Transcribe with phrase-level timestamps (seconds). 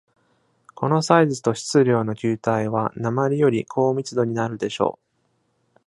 [0.73, 5.05] このサイズと質量の球体は鉛より高密度になるでしょう。